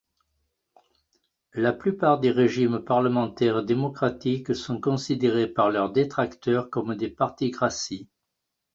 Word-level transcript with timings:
La 1.53 1.73
plupart 1.73 2.19
des 2.19 2.31
régimes 2.31 2.79
parlementaires 2.79 3.63
démocratiques 3.63 4.55
sont 4.55 4.81
considérés 4.81 5.45
par 5.45 5.69
leurs 5.69 5.91
détracteurs 5.91 6.71
comme 6.71 6.95
des 6.95 7.11
particraties. 7.11 8.09